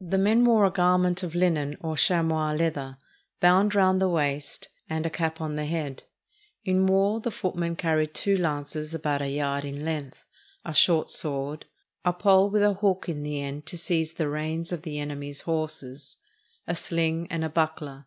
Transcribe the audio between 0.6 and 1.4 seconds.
a garment of